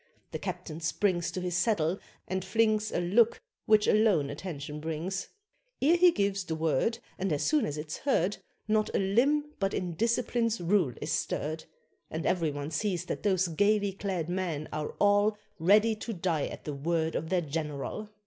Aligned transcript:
The 0.31 0.39
captain 0.39 0.79
springs 0.81 1.29
To 1.29 1.39
his 1.41 1.55
saddle, 1.55 1.99
and 2.27 2.43
flings 2.43 2.91
A 2.91 2.99
look 2.99 3.39
which 3.67 3.85
alone 3.85 4.31
attention 4.31 4.79
brings; 4.79 5.27
Ere 5.79 5.95
he 5.95 6.09
gives 6.09 6.43
the 6.43 6.55
word, 6.55 6.97
And 7.19 7.31
as 7.31 7.43
soon 7.43 7.65
as 7.67 7.77
it's 7.77 7.97
heard, 7.99 8.37
Not 8.67 8.89
a 8.95 8.97
limb 8.97 9.51
but 9.59 9.75
in 9.75 9.93
discipline's 9.93 10.59
rule 10.59 10.93
is 11.01 11.11
stirred, 11.11 11.65
And 12.09 12.25
every 12.25 12.49
one 12.49 12.71
sees 12.71 13.05
that 13.05 13.21
those 13.21 13.47
gaily 13.49 13.91
clad 13.93 14.27
men 14.27 14.67
are 14.73 14.95
all 14.99 15.37
Ready 15.59 15.95
to 15.97 16.13
die 16.13 16.47
at 16.47 16.63
the 16.63 16.73
word 16.73 17.13
of 17.13 17.29
their 17.29 17.41
general. 17.41 18.09